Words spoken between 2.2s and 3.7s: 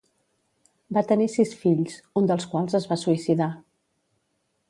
un dels quals es va suïcidar.